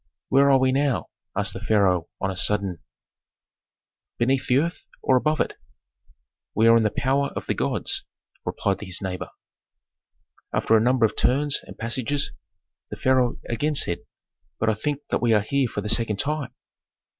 [0.29, 2.79] "Where are we now?" asked the pharaoh on a sudden,
[4.17, 5.53] "beneath the earth, or above it?"
[6.55, 8.03] "We are in the power of the gods!"
[8.43, 9.29] replied his neighbor.
[10.51, 12.31] After a number of turns and passages
[12.89, 13.99] the pharaoh again said,
[14.59, 16.51] "But I think that we are here for the second time."